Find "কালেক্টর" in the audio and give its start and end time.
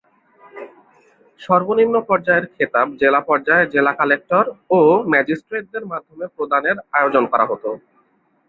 3.99-4.45